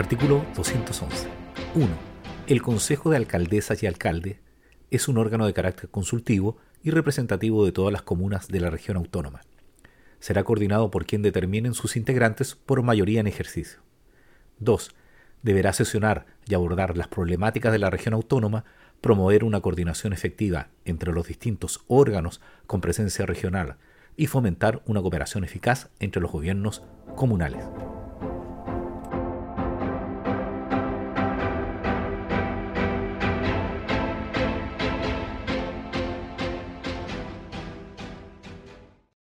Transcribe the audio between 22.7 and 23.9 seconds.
presencia regional